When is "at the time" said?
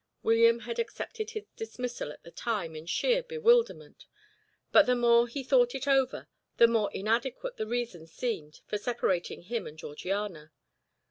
2.11-2.75